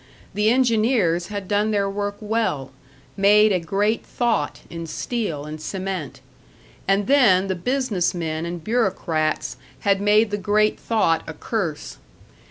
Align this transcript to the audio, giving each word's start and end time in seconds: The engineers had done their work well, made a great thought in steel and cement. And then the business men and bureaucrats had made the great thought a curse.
The 0.33 0.49
engineers 0.49 1.27
had 1.27 1.47
done 1.47 1.69
their 1.69 1.87
work 1.87 2.17
well, 2.19 2.71
made 3.15 3.51
a 3.51 3.59
great 3.59 4.03
thought 4.03 4.61
in 4.67 4.87
steel 4.87 5.45
and 5.45 5.61
cement. 5.61 6.21
And 6.87 7.05
then 7.05 7.45
the 7.45 7.53
business 7.53 8.15
men 8.15 8.43
and 8.43 8.63
bureaucrats 8.63 9.57
had 9.81 10.01
made 10.01 10.31
the 10.31 10.37
great 10.37 10.79
thought 10.79 11.21
a 11.27 11.33
curse. 11.35 11.97